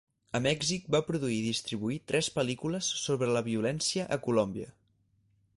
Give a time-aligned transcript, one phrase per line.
[0.37, 4.75] A Mèxic, va produir i distribuir tres pel·lícules sobre la violència a Colòmbia.